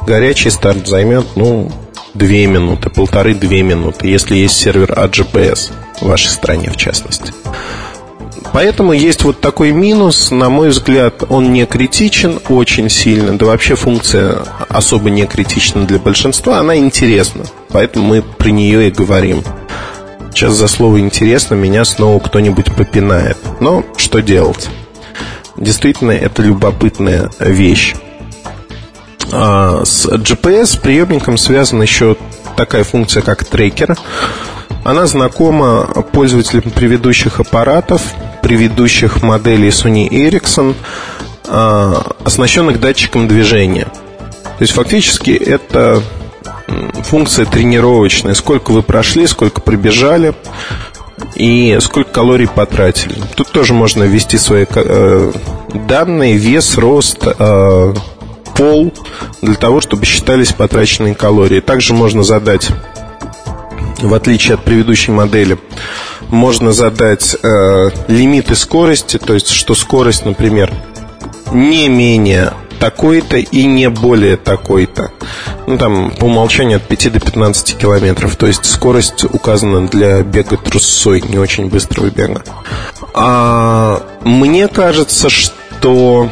Горячий 0.05 0.49
старт 0.49 0.87
займет, 0.87 1.25
ну, 1.35 1.71
2 2.13 2.27
минуты, 2.27 2.89
полторы-две 2.89 3.61
минуты, 3.61 4.07
если 4.07 4.35
есть 4.35 4.57
сервер 4.57 4.91
AGPS 4.91 5.71
в 6.01 6.07
вашей 6.07 6.27
стране 6.27 6.69
в 6.69 6.77
частности. 6.77 7.33
Поэтому 8.53 8.91
есть 8.91 9.23
вот 9.23 9.39
такой 9.39 9.71
минус, 9.71 10.29
на 10.29 10.49
мой 10.49 10.69
взгляд, 10.69 11.23
он 11.29 11.53
не 11.53 11.65
критичен 11.65 12.39
очень 12.49 12.89
сильно, 12.89 13.37
да 13.37 13.45
вообще 13.45 13.75
функция 13.75 14.39
особо 14.67 15.09
не 15.09 15.25
критична 15.25 15.85
для 15.85 15.99
большинства, 15.99 16.59
она 16.59 16.75
интересна, 16.75 17.45
поэтому 17.69 18.07
мы 18.07 18.21
при 18.21 18.51
нее 18.51 18.89
и 18.89 18.91
говорим. 18.91 19.43
Сейчас 20.33 20.53
за 20.53 20.67
слово 20.67 20.99
«интересно» 20.99 21.55
меня 21.55 21.85
снова 21.85 22.19
кто-нибудь 22.19 22.73
попинает. 22.73 23.37
Но 23.59 23.85
что 23.97 24.21
делать? 24.21 24.69
Действительно, 25.57 26.11
это 26.11 26.41
любопытная 26.41 27.29
вещь. 27.39 27.95
А 29.31 29.83
с 29.85 30.05
GPS 30.07 30.79
приемником 30.79 31.37
связана 31.37 31.83
еще 31.83 32.17
такая 32.55 32.83
функция, 32.83 33.21
как 33.21 33.45
трекер. 33.45 33.97
Она 34.83 35.05
знакома 35.05 35.83
пользователям 36.11 36.71
предыдущих 36.71 37.39
аппаратов, 37.39 38.01
предыдущих 38.41 39.21
моделей 39.21 39.69
Sony 39.69 40.09
Ericsson, 40.09 40.75
а, 41.47 42.15
оснащенных 42.23 42.79
датчиком 42.79 43.27
движения. 43.27 43.85
То 44.43 44.63
есть 44.63 44.73
фактически 44.73 45.31
это 45.31 46.01
функция 47.03 47.45
тренировочная. 47.45 48.33
Сколько 48.33 48.71
вы 48.71 48.81
прошли, 48.81 49.27
сколько 49.27 49.61
пробежали 49.61 50.33
и 51.35 51.77
сколько 51.81 52.11
калорий 52.11 52.47
потратили. 52.47 53.15
Тут 53.35 53.51
тоже 53.51 53.73
можно 53.73 54.03
ввести 54.03 54.37
свои 54.37 54.65
э, 54.69 55.31
данные, 55.73 56.37
вес, 56.37 56.77
рост, 56.77 57.19
э, 57.25 57.93
пол, 58.61 58.93
для 59.41 59.55
того, 59.55 59.81
чтобы 59.81 60.05
считались 60.05 60.53
потраченные 60.53 61.15
калории. 61.15 61.61
Также 61.61 61.93
можно 61.93 62.21
задать, 62.21 62.69
в 64.01 64.13
отличие 64.13 64.53
от 64.53 64.63
предыдущей 64.63 65.11
модели, 65.11 65.57
можно 66.29 66.71
задать 66.71 67.35
э, 67.41 67.89
лимиты 68.07 68.55
скорости, 68.55 69.17
то 69.17 69.33
есть 69.33 69.49
что 69.49 69.73
скорость, 69.73 70.25
например, 70.25 70.71
не 71.51 71.89
менее 71.89 72.53
такой-то 72.79 73.37
и 73.37 73.65
не 73.65 73.89
более 73.89 74.37
такой-то. 74.37 75.11
Ну, 75.65 75.77
там 75.79 76.11
по 76.11 76.25
умолчанию 76.25 76.77
от 76.77 76.83
5 76.83 77.13
до 77.13 77.19
15 77.19 77.77
километров. 77.77 78.35
То 78.35 78.47
есть 78.47 78.65
скорость 78.65 79.23
указана 79.23 79.87
для 79.87 80.21
бега 80.21 80.57
трусой, 80.57 81.21
не 81.21 81.37
очень 81.37 81.67
быстрого 81.67 82.09
бега. 82.09 82.43
А 83.13 84.03
мне 84.23 84.67
кажется, 84.67 85.29
что 85.29 86.29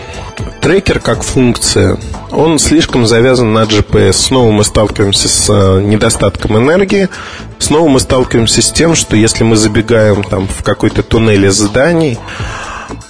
трекер 0.62 1.00
как 1.00 1.24
функция, 1.24 1.98
он 2.32 2.60
слишком 2.60 3.06
завязан 3.06 3.54
на 3.54 3.64
GPS. 3.64 4.14
Снова 4.14 4.52
мы 4.52 4.64
сталкиваемся 4.64 5.28
с 5.28 5.50
э, 5.50 5.82
недостатком 5.82 6.58
энергии. 6.58 7.10
Снова 7.58 7.88
мы 7.88 8.00
сталкиваемся 8.00 8.62
с 8.62 8.72
тем, 8.72 8.96
что 8.96 9.16
если 9.16 9.44
мы 9.44 9.56
забегаем 9.56 10.24
там 10.24 10.48
в 10.48 10.64
какой-то 10.64 11.04
туннель 11.04 11.46
из 11.46 11.56
зданий, 11.56 12.20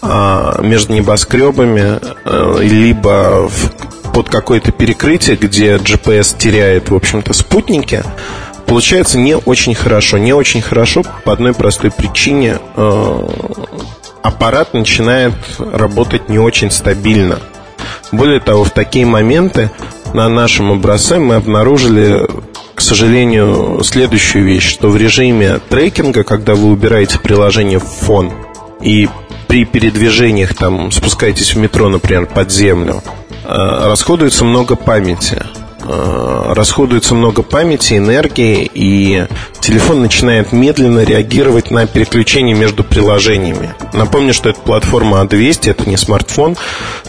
а, 0.02 0.62
между 0.62 0.94
небоскребами, 0.94 2.00
э, 2.26 2.58
либо 2.62 3.50
под 4.14 4.30
какое-то 4.30 4.72
перекрытие, 4.72 5.36
где 5.36 5.76
GPS 5.76 6.38
теряет, 6.38 6.90
в 6.90 6.96
общем-то, 6.96 7.34
спутники, 7.34 8.04
получается 8.66 9.18
не 9.18 9.36
очень 9.36 9.76
хорошо. 9.76 10.18
Не 10.18 10.34
очень 10.34 10.62
хорошо 10.62 11.04
по 11.24 11.34
одной 11.34 11.54
простой 11.54 11.92
причине. 11.92 12.60
Аппарат 14.30 14.76
начинает 14.76 15.34
работать 15.58 16.30
не 16.30 16.38
очень 16.38 16.70
стабильно. 16.70 17.40
Более 18.12 18.40
того, 18.40 18.64
в 18.64 18.70
такие 18.70 19.04
моменты 19.04 19.72
на 20.14 20.30
нашем 20.30 20.72
образце 20.72 21.18
мы 21.18 21.34
обнаружили, 21.34 22.28
к 22.76 22.80
сожалению, 22.80 23.82
следующую 23.84 24.46
вещь, 24.46 24.70
что 24.70 24.90
в 24.90 24.98
режиме 24.98 25.60
трекинга, 25.68 26.24
когда 26.24 26.54
вы 26.54 26.70
убираете 26.70 27.18
приложение 27.18 27.80
в 27.80 27.86
фон 27.86 28.32
и 28.80 29.10
при 29.48 29.66
передвижениях, 29.66 30.54
там, 30.54 30.92
спускаетесь 30.92 31.56
в 31.56 31.58
метро, 31.58 31.90
например, 31.90 32.28
под 32.28 32.52
землю, 32.52 33.02
э, 33.46 33.90
расходуется 33.90 34.46
много 34.46 34.76
памяти. 34.76 35.42
Э, 35.82 36.54
расходуется 36.54 37.16
много 37.16 37.42
памяти, 37.42 37.98
энергии, 37.98 38.70
и 38.74 39.26
телефон 39.60 40.02
начинает 40.02 40.52
медленно 40.52 41.04
реагировать 41.04 41.72
на 41.72 41.88
переключение 41.88 42.56
между 42.56 42.84
приложениями. 42.84 43.74
Напомню, 43.94 44.34
что 44.34 44.50
это 44.50 44.60
платформа 44.60 45.22
A200, 45.22 45.72
это 45.72 45.90
не 45.90 45.98
смартфон. 45.98 46.58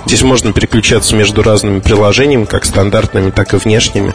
Здесь 0.07 0.23
можно 0.23 0.53
переключаться 0.53 1.17
между 1.17 1.43
разными 1.43 1.81
приложениями, 1.81 2.45
как 2.45 2.65
стандартными, 2.65 3.31
так 3.31 3.55
и 3.55 3.57
внешними 3.57 4.15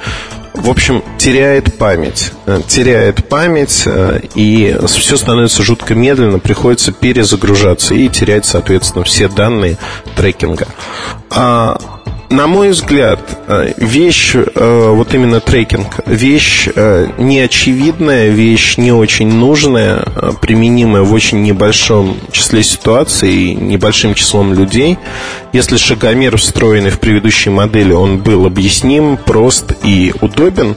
в 0.54 0.70
общем, 0.70 1.04
теряет 1.18 1.78
память. 1.78 2.32
Э, 2.46 2.62
теряет 2.66 3.28
память, 3.28 3.84
э, 3.86 4.22
и 4.36 4.78
все 4.88 5.18
становится 5.18 5.64
жутко 5.64 5.96
медленно, 5.96 6.40
приходится 6.40 6.92
перезагружаться 6.92 7.94
и 7.94 8.08
терять, 8.10 8.46
соответственно, 8.46 9.04
все 9.04 9.28
данные 9.28 9.78
трекинга. 10.16 10.68
А 11.30 11.78
на 12.30 12.48
мой 12.48 12.70
взгляд, 12.70 13.20
э, 13.48 13.74
вещь, 13.78 14.36
э, 14.36 14.90
вот 14.90 15.14
именно 15.14 15.40
трекинг, 15.40 16.00
вещь 16.06 16.68
э, 16.76 17.08
неочевидная, 17.18 18.30
вещь 18.30 18.78
не 18.78 18.92
очень 18.92 19.32
нужная, 19.32 20.04
применимая 20.42 21.04
в 21.04 21.14
очень 21.14 21.44
небольшом 21.44 22.18
числе 22.32 22.64
ситуаций 22.64 23.32
и 23.32 23.56
небольшим 23.56 24.16
числом 24.16 24.54
людей. 24.54 24.98
Если 25.54 25.78
шагомер, 25.78 26.38
встроенный 26.38 26.90
в 26.90 27.00
предыдущей 27.00 27.50
модели, 27.50 27.94
он 27.94 28.18
был 28.18 28.46
объясним, 28.46 29.18
прост 29.18 29.74
и 29.84 30.14
удобен, 30.22 30.76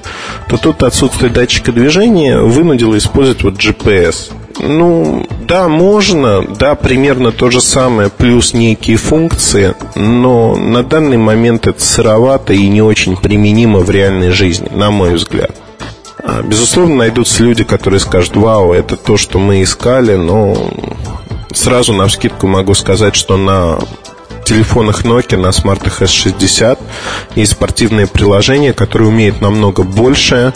то 0.48 0.56
тут 0.56 0.82
отсутствие 0.82 1.30
датчика 1.30 1.72
движения 1.72 2.38
вынудило 2.38 2.96
использовать 2.96 3.42
вот 3.42 3.54
GPS. 3.54 4.32
Ну, 4.60 5.26
да, 5.48 5.66
можно, 5.66 6.42
да, 6.42 6.74
примерно 6.74 7.32
то 7.32 7.50
же 7.50 7.62
самое, 7.62 8.10
плюс 8.10 8.52
некие 8.52 8.98
функции, 8.98 9.74
но 9.94 10.54
на 10.56 10.84
данный 10.84 11.16
момент 11.16 11.66
это 11.66 11.82
сыровато 11.82 12.52
и 12.52 12.68
не 12.68 12.82
очень 12.82 13.16
применимо 13.16 13.78
в 13.78 13.90
реальной 13.90 14.30
жизни, 14.30 14.68
на 14.70 14.90
мой 14.90 15.14
взгляд. 15.14 15.52
А, 16.22 16.42
безусловно, 16.42 16.96
найдутся 16.96 17.42
люди, 17.42 17.64
которые 17.64 17.98
скажут, 17.98 18.36
вау, 18.36 18.74
это 18.74 18.96
то, 18.96 19.16
что 19.16 19.38
мы 19.38 19.62
искали, 19.62 20.16
но 20.16 20.70
сразу 21.54 21.94
на 21.94 22.08
вскидку 22.08 22.46
могу 22.46 22.74
сказать, 22.74 23.14
что 23.14 23.38
на 23.38 23.78
телефонах 24.44 25.04
Nokia, 25.04 25.38
на 25.38 25.48
Smart 25.48 25.82
S60 25.82 26.78
есть 27.36 27.52
спортивные 27.52 28.06
приложения, 28.06 28.74
которые 28.74 29.08
умеют 29.08 29.40
намного 29.40 29.82
больше, 29.82 30.52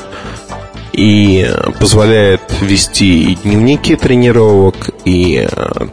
и 0.92 1.50
позволяет 1.80 2.42
вести 2.60 3.32
и 3.32 3.34
дневники 3.36 3.96
тренировок, 3.96 4.90
и 5.04 5.48
э, 5.50 5.86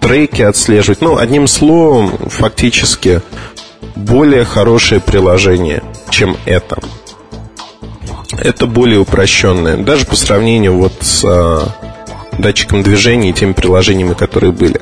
треки 0.00 0.42
отслеживать. 0.42 1.00
Ну, 1.00 1.16
одним 1.18 1.46
словом, 1.46 2.12
фактически 2.28 3.22
более 3.94 4.44
хорошее 4.44 5.00
приложение, 5.00 5.82
чем 6.10 6.36
это. 6.46 6.78
Это 8.38 8.66
более 8.66 9.00
упрощенное, 9.00 9.76
даже 9.76 10.06
по 10.06 10.16
сравнению 10.16 10.74
вот 10.76 10.94
с 11.00 11.22
а, 11.24 11.68
датчиком 12.38 12.82
движения 12.82 13.30
и 13.30 13.32
теми 13.32 13.52
приложениями, 13.52 14.14
которые 14.14 14.52
были. 14.52 14.80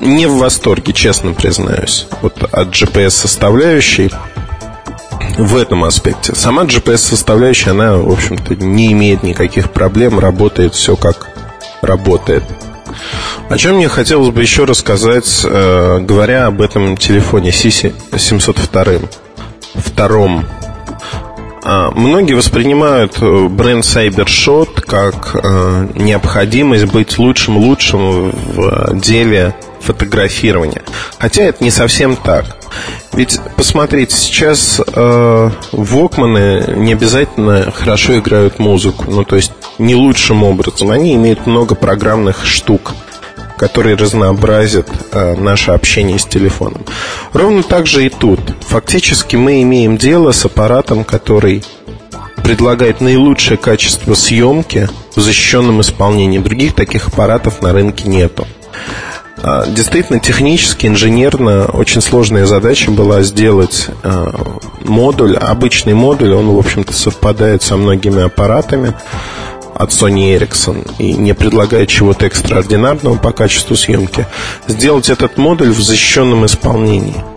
Не 0.00 0.26
в 0.26 0.36
восторге, 0.38 0.92
честно 0.92 1.32
признаюсь, 1.32 2.06
вот 2.20 2.42
от 2.42 2.68
GPS-составляющей 2.68 4.10
в 5.38 5.56
этом 5.56 5.84
аспекте. 5.84 6.34
Сама 6.34 6.64
GPS-составляющая, 6.64 7.70
она, 7.70 7.96
в 7.96 8.10
общем-то, 8.10 8.56
не 8.56 8.92
имеет 8.92 9.22
никаких 9.22 9.70
проблем, 9.72 10.18
работает 10.18 10.74
все 10.74 10.96
как 10.96 11.28
работает. 11.82 12.44
О 13.48 13.58
чем 13.58 13.76
мне 13.76 13.88
хотелось 13.88 14.30
бы 14.30 14.40
еще 14.40 14.64
рассказать, 14.64 15.42
э, 15.44 15.98
говоря 16.00 16.46
об 16.46 16.60
этом 16.60 16.96
телефоне 16.96 17.50
C702. 17.50 19.08
Втором. 19.74 20.46
А, 21.66 21.90
многие 21.90 22.34
воспринимают 22.34 23.16
э, 23.20 23.48
бренд 23.48 23.84
CyberShot 23.84 24.82
как 24.82 25.34
э, 25.34 25.88
необходимость 25.94 26.86
быть 26.86 27.18
лучшим-лучшим 27.18 28.30
в 28.30 29.00
деле 29.00 29.54
фотографирования. 29.80 30.82
Хотя 31.18 31.44
это 31.44 31.64
не 31.64 31.70
совсем 31.70 32.16
так. 32.16 32.63
Ведь 33.12 33.38
посмотрите, 33.56 34.16
сейчас 34.16 34.80
э, 34.80 35.50
не 35.72 36.92
обязательно 36.92 37.70
хорошо 37.70 38.18
играют 38.18 38.58
музыку, 38.58 39.04
ну 39.08 39.24
то 39.24 39.36
есть 39.36 39.52
не 39.78 39.94
лучшим 39.94 40.42
образом. 40.42 40.90
Они 40.90 41.14
имеют 41.14 41.46
много 41.46 41.74
программных 41.74 42.44
штук. 42.44 42.94
который 43.56 43.94
разнообразит 43.94 44.88
э, 45.12 45.36
наше 45.36 45.70
общение 45.70 46.18
с 46.18 46.24
телефоном. 46.24 46.84
Ровно 47.32 47.62
так 47.62 47.86
же 47.86 48.04
и 48.04 48.08
тут. 48.08 48.40
Фактически 48.68 49.36
мы 49.36 49.62
имеем 49.62 49.96
дело 49.96 50.32
с 50.32 50.44
аппаратом, 50.44 51.04
который 51.04 51.62
предлагает 52.42 53.00
наилучшее 53.00 53.56
качество 53.56 54.14
съемки 54.14 54.88
в 55.14 55.20
защищенном 55.20 55.80
исполнении. 55.80 56.38
Других 56.38 56.74
таких 56.74 57.08
аппаратов 57.08 57.62
на 57.62 57.72
рынке 57.72 58.08
нету. 58.08 58.46
А, 59.42 59.66
действительно, 59.66 60.20
технически, 60.20 60.86
инженерно 60.86 61.66
очень 61.66 62.00
сложная 62.00 62.46
задача 62.46 62.90
была 62.90 63.22
сделать 63.22 63.88
а, 64.02 64.58
модуль, 64.84 65.36
обычный 65.36 65.94
модуль, 65.94 66.32
он, 66.32 66.48
в 66.48 66.58
общем-то, 66.58 66.92
совпадает 66.92 67.62
со 67.62 67.76
многими 67.76 68.22
аппаратами 68.22 68.94
от 69.74 69.90
Sony 69.90 70.38
Ericsson 70.38 70.88
и 70.98 71.14
не 71.14 71.34
предлагает 71.34 71.88
чего-то 71.88 72.26
экстраординарного 72.26 73.16
по 73.16 73.32
качеству 73.32 73.76
съемки. 73.76 74.26
Сделать 74.68 75.10
этот 75.10 75.36
модуль 75.36 75.72
в 75.72 75.80
защищенном 75.80 76.46
исполнении. 76.46 77.33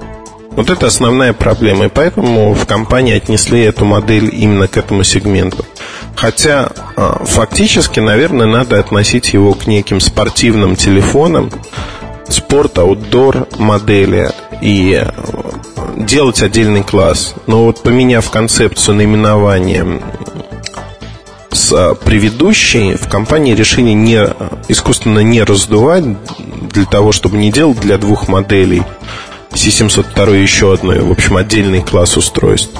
Вот 0.57 0.71
это 0.71 0.87
основная 0.87 1.33
проблема, 1.33 1.85
и 1.85 1.87
поэтому 1.87 2.53
в 2.53 2.65
компании 2.65 3.13
отнесли 3.13 3.61
эту 3.61 3.85
модель 3.85 4.33
именно 4.33 4.67
к 4.67 4.75
этому 4.75 5.03
сегменту. 5.03 5.63
Хотя 6.15 6.71
а, 6.95 7.23
фактически, 7.23 7.99
наверное, 7.99 8.47
надо 8.47 8.79
относить 8.79 9.33
его 9.33 9.53
к 9.53 9.67
неким 9.67 9.99
спортивным 9.99 10.75
телефонам, 10.75 11.51
спорт, 12.27 12.79
аутдор 12.79 13.47
модели 13.59 14.31
и 14.59 14.99
э, 14.99 15.11
делать 15.95 16.41
отдельный 16.41 16.83
класс. 16.83 17.35
Но 17.45 17.65
вот 17.65 17.83
поменяв 17.83 18.27
концепцию 18.31 18.95
наименования 18.95 20.01
с 21.51 21.71
э, 21.71 21.93
предыдущей, 22.03 22.95
в 22.95 23.07
компании 23.07 23.53
решили 23.53 23.91
не, 23.91 24.27
искусственно 24.67 25.19
не 25.19 25.43
раздувать 25.43 26.03
для 26.39 26.85
того, 26.85 27.11
чтобы 27.11 27.37
не 27.37 27.51
делать 27.51 27.79
для 27.79 27.99
двух 27.99 28.27
моделей 28.27 28.81
C702 29.51 30.41
еще 30.41 30.73
одной, 30.73 30.99
в 30.99 31.11
общем, 31.11 31.37
отдельный 31.37 31.81
класс 31.81 32.17
устройств. 32.17 32.71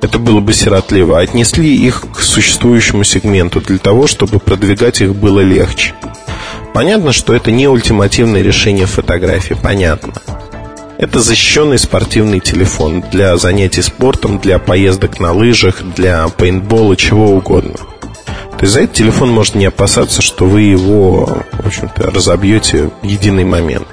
Это 0.00 0.18
было 0.18 0.40
бы 0.40 0.52
сиротливо. 0.52 1.20
Отнесли 1.20 1.74
их 1.74 2.04
к 2.14 2.20
существующему 2.20 3.04
сегменту 3.04 3.60
для 3.60 3.78
того, 3.78 4.06
чтобы 4.06 4.38
продвигать 4.38 5.00
их 5.00 5.14
было 5.14 5.40
легче. 5.40 5.94
Понятно, 6.72 7.12
что 7.12 7.34
это 7.34 7.50
не 7.50 7.66
ультимативное 7.66 8.42
решение 8.42 8.86
фотографии, 8.86 9.56
понятно. 9.60 10.12
Это 10.98 11.20
защищенный 11.20 11.78
спортивный 11.78 12.40
телефон 12.40 13.04
для 13.12 13.36
занятий 13.36 13.82
спортом, 13.82 14.38
для 14.38 14.58
поездок 14.58 15.20
на 15.20 15.32
лыжах, 15.32 15.82
для 15.96 16.28
пейнтбола, 16.28 16.96
чего 16.96 17.30
угодно. 17.30 17.74
То 17.74 18.62
есть 18.62 18.72
за 18.72 18.80
этот 18.80 18.96
телефон 18.96 19.30
можно 19.30 19.58
не 19.58 19.66
опасаться, 19.66 20.22
что 20.22 20.46
вы 20.46 20.62
его, 20.62 21.44
в 21.52 21.66
общем-то, 21.66 22.10
разобьете 22.10 22.90
в 23.02 23.06
единый 23.06 23.44
момент. 23.44 23.86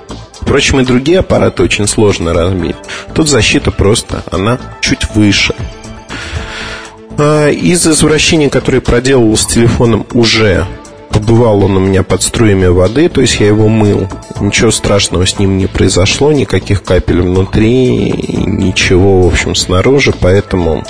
Впрочем, 0.46 0.80
и 0.80 0.86
другие 0.86 1.20
аппараты 1.20 1.64
очень 1.64 1.88
сложно 1.88 2.34
разбить. 2.34 2.76
Тут 3.14 3.28
защита 3.28 3.72
просто, 3.72 4.24
она 4.32 4.60
чуть 4.80 5.16
выше. 5.16 5.56
А 7.18 7.50
из 7.50 7.86
извращений, 7.88 8.50
которые 8.50 8.82
проделывал 8.82 9.36
с 9.36 9.46
телефоном 9.46 10.06
уже 10.14 10.68
побывал 11.10 11.64
он 11.64 11.78
у 11.78 11.80
меня 11.80 12.04
под 12.04 12.22
струями 12.22 12.68
воды, 12.68 13.08
то 13.08 13.22
есть 13.22 13.40
я 13.40 13.48
его 13.48 13.70
мыл. 13.70 14.08
Ничего 14.42 14.70
страшного 14.70 15.26
с 15.26 15.40
ним 15.40 15.58
не 15.58 15.66
произошло, 15.66 16.34
никаких 16.34 16.84
капель 16.84 17.22
внутри, 17.22 18.12
ничего, 18.46 19.22
в 19.22 19.28
общем, 19.28 19.56
снаружи, 19.56 20.14
поэтому... 20.20 20.84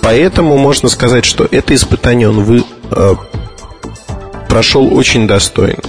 Поэтому 0.00 0.56
можно 0.56 0.88
сказать, 0.88 1.26
что 1.26 1.46
это 1.50 1.74
испытание 1.74 2.30
он 2.30 2.42
вы, 2.44 2.64
э, 2.90 3.14
прошел 4.48 4.92
очень 4.96 5.26
достойно. 5.26 5.82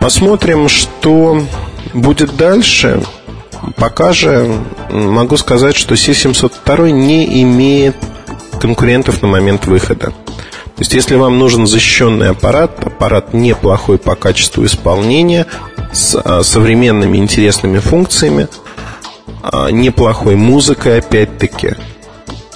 Посмотрим, 0.00 0.68
что 0.68 1.42
будет 1.94 2.36
дальше. 2.36 3.02
Пока 3.76 4.12
же 4.12 4.50
могу 4.90 5.36
сказать, 5.36 5.76
что 5.76 5.94
C702 5.94 6.90
не 6.90 7.42
имеет 7.42 7.96
конкурентов 8.60 9.22
на 9.22 9.28
момент 9.28 9.66
выхода. 9.66 10.12
То 10.74 10.78
есть, 10.78 10.94
если 10.94 11.14
вам 11.16 11.38
нужен 11.38 11.66
защищенный 11.66 12.30
аппарат, 12.30 12.84
аппарат 12.84 13.34
неплохой 13.34 13.98
по 13.98 14.14
качеству 14.14 14.64
исполнения, 14.64 15.46
с 15.92 16.18
а, 16.18 16.42
современными 16.42 17.18
интересными 17.18 17.78
функциями, 17.78 18.48
а, 19.42 19.68
неплохой 19.70 20.36
музыкой, 20.36 20.98
опять-таки, 20.98 21.74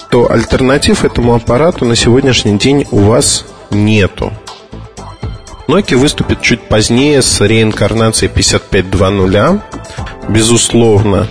то 0.09 0.31
альтернатив 0.31 1.05
этому 1.05 1.35
аппарату 1.35 1.85
на 1.85 1.95
сегодняшний 1.95 2.57
день 2.57 2.87
у 2.91 2.99
вас 2.99 3.45
нету. 3.69 4.33
Nokia 5.67 5.97
выступит 5.97 6.41
чуть 6.41 6.61
позднее 6.61 7.21
с 7.21 7.41
реинкарнацией 7.41 8.31
5520. 8.31 9.61
Безусловно, 10.29 11.27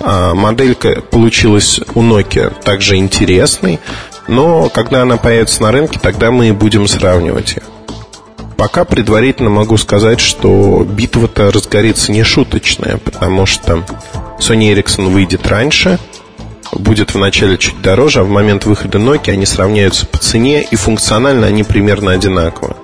а, 0.00 0.34
моделька 0.34 1.00
получилась 1.00 1.80
у 1.94 2.02
Nokia 2.02 2.52
также 2.62 2.96
интересной. 2.96 3.80
Но 4.28 4.68
когда 4.68 5.02
она 5.02 5.16
появится 5.16 5.62
на 5.62 5.72
рынке, 5.72 5.98
тогда 6.00 6.30
мы 6.30 6.48
и 6.48 6.52
будем 6.52 6.86
сравнивать 6.86 7.56
их. 7.56 7.62
Пока 8.56 8.84
предварительно 8.84 9.50
могу 9.50 9.76
сказать, 9.76 10.20
что 10.20 10.86
битва-то 10.88 11.50
разгорится 11.50 12.12
не 12.12 12.22
шуточная, 12.22 12.98
потому 12.98 13.46
что 13.46 13.84
Sony 14.38 14.72
Ericsson 14.72 15.08
выйдет 15.08 15.48
раньше, 15.48 15.98
будет 16.70 17.14
вначале 17.14 17.58
чуть 17.58 17.82
дороже, 17.82 18.20
а 18.20 18.22
в 18.22 18.28
момент 18.28 18.64
выхода 18.64 18.98
Nokia 18.98 19.32
они 19.32 19.46
сравняются 19.46 20.06
по 20.06 20.18
цене, 20.18 20.62
и 20.62 20.76
функционально 20.76 21.48
они 21.48 21.64
примерно 21.64 22.12
одинаковы. 22.12 22.76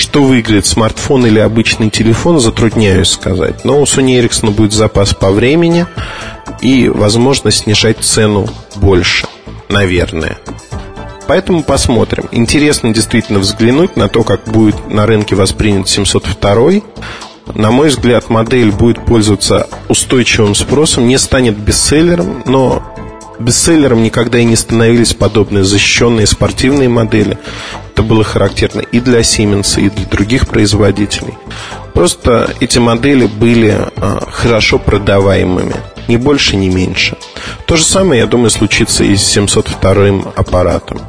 Что 0.00 0.22
выиграет, 0.22 0.64
смартфон 0.64 1.26
или 1.26 1.38
обычный 1.38 1.90
телефон, 1.90 2.40
затрудняюсь 2.40 3.10
сказать. 3.10 3.66
Но 3.66 3.78
у 3.78 3.84
Sony 3.84 4.18
Ericsson 4.18 4.50
будет 4.50 4.72
запас 4.72 5.12
по 5.12 5.30
времени 5.30 5.84
и 6.62 6.88
возможность 6.88 7.64
снижать 7.64 7.98
цену 7.98 8.48
больше, 8.76 9.26
наверное. 9.68 10.38
Поэтому 11.28 11.62
посмотрим. 11.62 12.24
Интересно 12.32 12.94
действительно 12.94 13.40
взглянуть 13.40 13.96
на 13.96 14.08
то, 14.08 14.22
как 14.22 14.44
будет 14.44 14.88
на 14.88 15.04
рынке 15.04 15.36
воспринят 15.36 15.86
702. 15.86 16.80
На 17.54 17.70
мой 17.70 17.90
взгляд, 17.90 18.30
модель 18.30 18.72
будет 18.72 19.04
пользоваться 19.04 19.68
устойчивым 19.88 20.54
спросом, 20.54 21.08
не 21.08 21.18
станет 21.18 21.58
бестселлером, 21.58 22.42
но 22.46 22.82
бестселлером 23.40 24.02
никогда 24.02 24.38
и 24.38 24.44
не 24.44 24.56
становились 24.56 25.14
подобные 25.14 25.64
защищенные 25.64 26.26
спортивные 26.26 26.88
модели. 26.88 27.38
Это 27.92 28.02
было 28.02 28.24
характерно 28.24 28.80
и 28.80 29.00
для 29.00 29.20
Siemens, 29.20 29.80
и 29.80 29.90
для 29.90 30.06
других 30.06 30.46
производителей. 30.48 31.34
Просто 31.94 32.54
эти 32.60 32.78
модели 32.78 33.26
были 33.26 33.76
а, 33.96 34.26
хорошо 34.30 34.78
продаваемыми, 34.78 35.74
ни 36.08 36.16
больше, 36.16 36.56
ни 36.56 36.68
меньше. 36.68 37.16
То 37.66 37.76
же 37.76 37.84
самое, 37.84 38.20
я 38.20 38.26
думаю, 38.26 38.50
случится 38.50 39.04
и 39.04 39.16
с 39.16 39.24
702 39.24 40.32
аппаратом. 40.36 41.00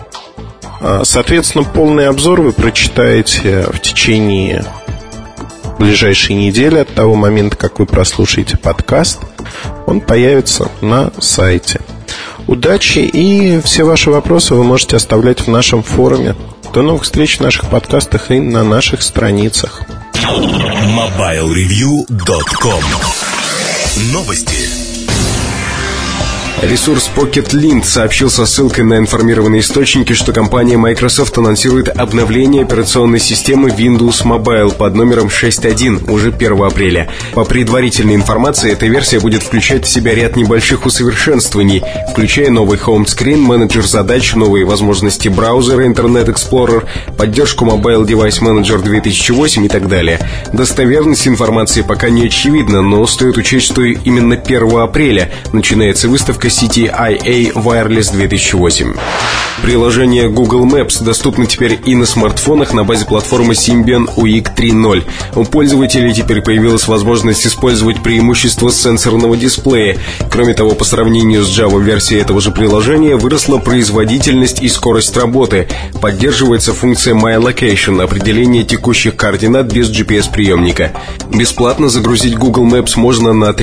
А, 0.82 1.04
соответственно, 1.06 1.64
полный 1.64 2.08
обзор 2.08 2.42
вы 2.42 2.52
прочитаете 2.52 3.68
в 3.72 3.80
течение 3.80 4.66
ближайшей 5.78 6.36
недели 6.36 6.78
от 6.78 6.94
того 6.94 7.16
момента, 7.16 7.56
как 7.56 7.80
вы 7.80 7.86
прослушаете 7.86 8.58
подкаст. 8.58 9.20
Он 9.88 10.02
появится 10.02 10.70
на 10.82 11.12
сайте. 11.20 11.82
Удачи 12.52 13.00
и 13.00 13.60
все 13.62 13.86
ваши 13.86 14.12
вопросы 14.12 14.54
вы 14.56 14.66
можете 14.66 14.98
оставлять 14.98 15.40
в 15.40 15.48
нашем 15.48 15.84
форуме. 15.84 16.36
До 16.74 16.82
новых 16.82 17.04
встреч 17.04 17.38
в 17.38 17.42
наших 17.42 17.70
подкастах 17.70 18.30
и 18.30 18.42
на 18.42 18.66
наших 18.66 19.04
страницах. 19.04 19.84
MobileReview.com 20.22 22.84
Новости. 24.12 24.91
Ресурс 26.62 27.10
Pocket 27.16 27.54
Lint 27.54 27.86
сообщил 27.86 28.30
со 28.30 28.46
ссылкой 28.46 28.84
на 28.84 28.98
информированные 28.98 29.62
источники, 29.62 30.14
что 30.14 30.32
компания 30.32 30.78
Microsoft 30.78 31.36
анонсирует 31.38 31.90
обновление 31.90 32.64
операционной 32.64 33.20
системы 33.20 33.70
Windows 33.70 34.24
Mobile 34.24 34.76
под 34.76 34.94
номером 34.94 35.28
6.1 35.28 36.12
уже 36.12 36.30
1 36.30 36.62
апреля. 36.62 37.10
По 37.34 37.46
предварительной 37.46 38.14
информации, 38.14 38.72
эта 38.72 38.86
версия 38.86 39.20
будет 39.20 39.42
включать 39.42 39.86
в 39.86 39.90
себя 39.90 40.14
ряд 40.14 40.36
небольших 40.36 40.86
усовершенствований, 40.86 41.82
включая 42.12 42.52
новый 42.52 42.78
Home 42.78 43.06
Screen, 43.06 43.38
менеджер 43.38 43.86
задач, 43.88 44.36
новые 44.36 44.64
возможности 44.64 45.30
браузера 45.30 45.88
Internet 45.88 46.28
Explorer, 46.28 46.86
поддержку 47.18 47.66
Mobile 47.66 48.06
Device 48.06 48.40
Manager 48.42 48.82
2008 48.84 49.66
и 49.66 49.70
так 49.70 49.88
далее. 49.88 50.20
Достоверность 50.54 51.28
информации 51.28 51.82
пока 51.82 52.10
не 52.10 52.28
очевидна, 52.28 52.84
но 52.84 53.08
стоит 53.08 53.38
учесть, 53.38 53.66
что 53.66 53.82
именно 53.84 54.36
1 54.36 54.78
апреля 54.78 55.32
начинается 55.54 56.08
выставка 56.08 56.41
установка 56.42 56.50
сети 56.50 56.88
IA 56.88 57.54
Wireless 57.54 58.12
2008. 58.12 58.96
Приложение 59.62 60.28
Google 60.28 60.66
Maps 60.66 61.04
доступно 61.04 61.46
теперь 61.46 61.80
и 61.86 61.94
на 61.94 62.08
смартфонах 62.08 62.74
на 62.74 62.84
базе 62.84 63.06
платформы 63.06 63.54
Symbian 63.54 64.10
UIC 64.16 64.56
3.0. 64.56 65.04
У 65.36 65.44
пользователей 65.46 66.14
теперь 66.14 66.42
появилась 66.42 66.88
возможность 66.88 67.46
использовать 67.46 68.02
преимущества 68.02 68.72
сенсорного 68.72 69.38
дисплея. 69.38 70.00
Кроме 70.32 70.56
того, 70.56 70.72
по 70.72 70.84
сравнению 70.84 71.44
с 71.44 71.60
Java-версией 71.60 72.22
этого 72.22 72.42
же 72.42 72.50
приложения 72.50 73.16
выросла 73.16 73.60
производительность 73.60 74.64
и 74.64 74.68
скорость 74.68 75.16
работы. 75.16 75.68
Поддерживается 76.02 76.74
функция 76.74 77.14
My 77.14 77.40
Location, 77.40 78.02
определение 78.02 78.64
текущих 78.64 79.16
координат 79.16 79.72
без 79.72 79.92
GPS-приемника. 79.92 80.92
Бесплатно 81.32 81.88
загрузить 81.90 82.36
Google 82.36 82.66
Maps 82.66 82.94
можно 82.96 83.32
на 83.32 83.54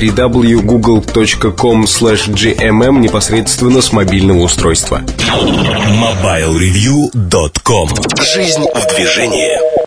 www.google.com/gmm 2.69 2.99
непосредственно 2.99 3.81
с 3.81 3.91
мобильного 3.91 4.39
устройства. 4.39 5.01
MobileReview.com 5.01 7.89
Жизнь 8.21 8.65
в 8.73 8.95
движении 8.95 9.78